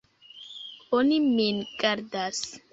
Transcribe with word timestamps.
Oni 1.01 1.21
min 1.27 1.63
gardas. 1.85 2.45